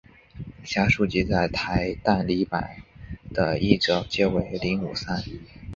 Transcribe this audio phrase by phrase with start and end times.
[0.63, 2.77] 以下书籍在台代理版
[3.31, 5.21] 的译者皆为林武三。